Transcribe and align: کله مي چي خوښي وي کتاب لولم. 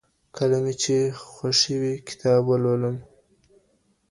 کله 0.37 0.57
مي 0.63 0.73
چي 0.81 0.95
خوښي 1.31 1.75
وي 1.81 1.93
کتاب 2.07 2.43
لولم. 2.63 2.97